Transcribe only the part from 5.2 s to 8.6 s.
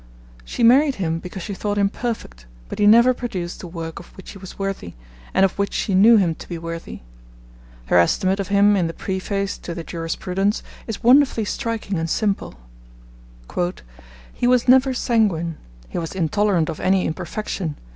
and of which she knew him to be worthy. Her estimate of